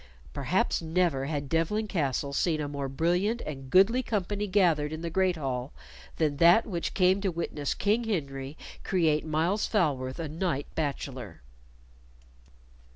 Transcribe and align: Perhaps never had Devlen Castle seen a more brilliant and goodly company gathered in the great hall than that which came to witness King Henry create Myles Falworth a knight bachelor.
Perhaps 0.33 0.81
never 0.81 1.25
had 1.27 1.47
Devlen 1.47 1.87
Castle 1.87 2.33
seen 2.33 2.59
a 2.59 2.67
more 2.67 2.89
brilliant 2.89 3.39
and 3.41 3.69
goodly 3.69 4.01
company 4.01 4.47
gathered 4.47 4.91
in 4.91 5.03
the 5.03 5.11
great 5.11 5.35
hall 5.37 5.73
than 6.17 6.37
that 6.37 6.65
which 6.65 6.95
came 6.95 7.21
to 7.21 7.29
witness 7.29 7.75
King 7.75 8.05
Henry 8.05 8.57
create 8.83 9.23
Myles 9.23 9.67
Falworth 9.67 10.17
a 10.17 10.27
knight 10.27 10.65
bachelor. 10.73 11.41